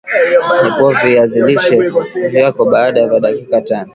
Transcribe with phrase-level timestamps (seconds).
[0.67, 1.89] Epua viazilishe
[2.29, 3.89] vyako baada ya dakika tano